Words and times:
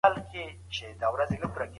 د 0.03 0.03
ویري 0.03 0.11
او 1.07 1.11
ډار 1.19 1.23
فضا 1.29 1.35
نه 1.41 1.47
وه. 1.51 1.65